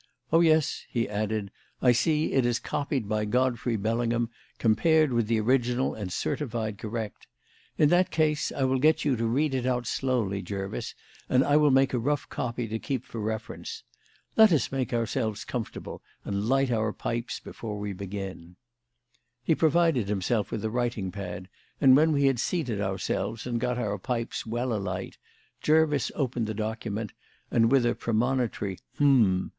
"Oh, 0.33 0.39
yes," 0.39 0.83
he 0.89 1.07
added, 1.07 1.51
"I 1.79 1.91
see 1.91 2.33
it 2.33 2.43
is 2.43 2.57
copied 2.57 3.07
by 3.07 3.23
Godfrey 3.25 3.75
Bellingham, 3.75 4.31
compared 4.57 5.13
with 5.13 5.27
the 5.27 5.39
original 5.39 5.93
and 5.93 6.11
certified 6.11 6.79
correct. 6.79 7.27
In 7.77 7.89
that 7.89 8.09
case 8.09 8.51
I 8.51 8.63
will 8.63 8.79
get 8.79 9.05
you 9.05 9.15
to 9.15 9.27
read 9.27 9.53
it 9.53 9.67
out 9.67 9.85
slowly, 9.85 10.41
Jervis, 10.41 10.95
and 11.29 11.43
I 11.43 11.55
will 11.55 11.69
make 11.69 11.93
a 11.93 11.99
rough 11.99 12.27
copy 12.29 12.67
to 12.69 12.79
keep 12.79 13.05
for 13.05 13.19
reference. 13.21 13.83
Let 14.35 14.51
us 14.51 14.71
make 14.71 14.91
ourselves 14.91 15.45
comfortable 15.45 16.01
and 16.25 16.45
light 16.49 16.71
our 16.71 16.91
pipes 16.93 17.39
before 17.39 17.77
we 17.77 17.93
begin." 17.93 18.55
He 19.43 19.53
provided 19.53 20.07
himself 20.09 20.49
with 20.49 20.65
a 20.65 20.71
writing 20.71 21.11
pad, 21.11 21.47
and, 21.79 21.95
when 21.95 22.11
we 22.11 22.25
had 22.25 22.39
seated 22.39 22.81
ourselves 22.81 23.45
and 23.45 23.59
got 23.61 23.77
our 23.77 23.99
pipes 23.99 24.47
well 24.47 24.73
alight, 24.73 25.19
Jervis 25.61 26.11
opened 26.15 26.47
the 26.47 26.55
document, 26.55 27.13
and 27.51 27.71
with 27.71 27.85
a 27.85 27.93
premonitory 27.93 28.79
"hem!" 28.97 29.49